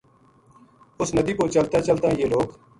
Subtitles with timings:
[0.99, 2.49] اس ندی پو چلتاں چلتاں یہ لوک